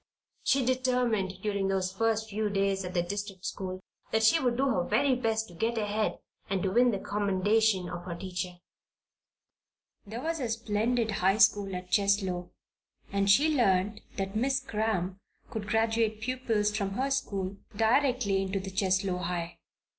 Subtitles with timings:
[0.43, 3.79] She determined, during those first few days at the district school,
[4.11, 6.17] that she would do her very best to get ahead
[6.49, 8.53] and to win the commendation of her teacher.
[10.07, 12.49] There was a splendid high school at Cheslow,
[13.13, 15.19] and she learned that Miss Cramp
[15.51, 19.59] could graduate pupils from her school directly into the Cheslow High.